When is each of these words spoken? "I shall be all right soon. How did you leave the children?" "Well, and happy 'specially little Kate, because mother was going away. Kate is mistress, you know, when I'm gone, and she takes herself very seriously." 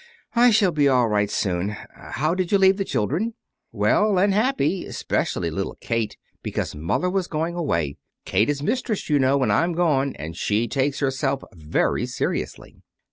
"I 0.35 0.49
shall 0.49 0.71
be 0.71 0.87
all 0.87 1.07
right 1.07 1.29
soon. 1.29 1.77
How 1.93 2.33
did 2.33 2.51
you 2.51 2.57
leave 2.57 2.77
the 2.77 2.83
children?" 2.83 3.35
"Well, 3.71 4.17
and 4.17 4.33
happy 4.33 4.91
'specially 4.91 5.51
little 5.51 5.77
Kate, 5.79 6.17
because 6.41 6.73
mother 6.73 7.07
was 7.07 7.27
going 7.27 7.53
away. 7.53 7.97
Kate 8.25 8.49
is 8.49 8.63
mistress, 8.63 9.11
you 9.11 9.19
know, 9.19 9.37
when 9.37 9.51
I'm 9.51 9.73
gone, 9.73 10.15
and 10.15 10.35
she 10.35 10.67
takes 10.67 11.01
herself 11.01 11.43
very 11.53 12.07
seriously." 12.07 12.81